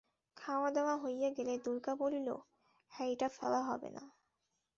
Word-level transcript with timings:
খাওয়া-দাওয়া 0.37 0.95
হইয়া 0.97 1.29
গেলে 1.29 1.53
দুর্গা 1.57 1.93
বলিল, 1.95 2.27
হ্যাঁড়িটা 2.91 3.27
ফেলা 3.29 3.61
হবে 3.61 3.89
না। 3.89 4.03